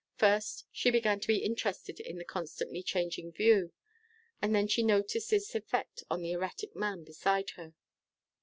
[0.15, 3.71] First, she began to be interested in the constantly changing view,
[4.41, 7.75] and then she noticed its effect on the erratic man beside her.